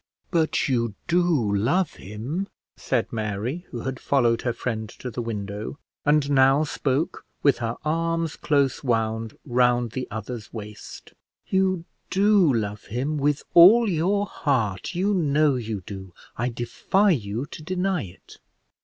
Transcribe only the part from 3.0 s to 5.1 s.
Mary, who had followed her friend